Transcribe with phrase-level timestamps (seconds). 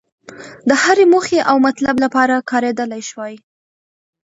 [0.67, 3.33] د هرې موخې او مطلب لپاره کارېدلای شوای.